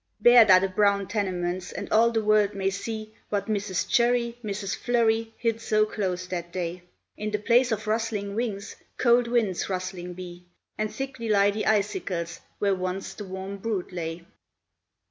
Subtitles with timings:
[0.19, 3.87] Bared are the brown tenements, and all the world may see What Mrs.
[3.87, 4.75] Chirry, Mrs.
[4.75, 6.81] Flurry, hid so close that day.
[7.17, 10.43] In the place of rustling wings, cold winds rustling be,
[10.75, 14.25] And thickly lie the icicles where once the warm brood lay.